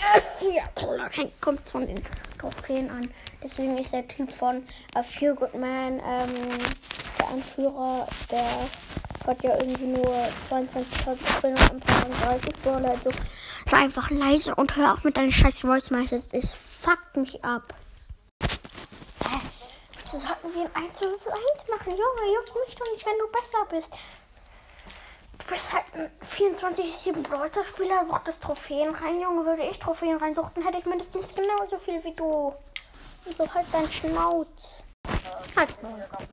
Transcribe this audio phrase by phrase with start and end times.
[0.54, 2.02] Ja, klar, kommt von den
[2.38, 3.10] Trophäen an.
[3.42, 6.58] Deswegen ist der Typ von A Few Good Man ähm,
[7.18, 8.46] der Anführer, der
[9.26, 12.90] hat ja irgendwie nur 22.000 Trophäen und ein paar 30 Dollar.
[12.90, 13.10] Also
[13.66, 16.28] sei einfach leise und hör auch mit deinen scheiß Voice Messages.
[16.32, 17.74] Es fuckt mich ab.
[20.02, 21.22] Das sollten wir ein 1 zu 1
[21.70, 21.90] machen.
[21.90, 23.90] Junge, juckt mich doch nicht, wenn du besser bist.
[25.38, 25.89] Du bist halt ein
[26.22, 29.44] 24-7 Brawler-Spieler, suchtest Trophäen rein, Junge.
[29.44, 32.52] Würde ich Trophäen reinsuchten, hätte ich mindestens genauso viel wie du.
[33.24, 34.84] Und so halt dein Schnauz.
[35.56, 36.08] Halt mal.